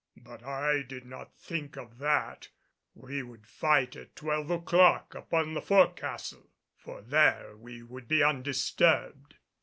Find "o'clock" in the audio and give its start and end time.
4.49-5.13